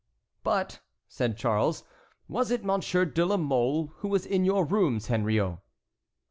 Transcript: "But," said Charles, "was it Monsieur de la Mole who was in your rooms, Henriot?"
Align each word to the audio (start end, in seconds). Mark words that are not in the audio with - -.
"But," 0.43 0.79
said 1.07 1.37
Charles, 1.37 1.83
"was 2.27 2.49
it 2.49 2.65
Monsieur 2.65 3.05
de 3.05 3.23
la 3.23 3.37
Mole 3.37 3.93
who 3.97 4.07
was 4.07 4.25
in 4.25 4.43
your 4.45 4.65
rooms, 4.65 5.09
Henriot?" 5.09 5.59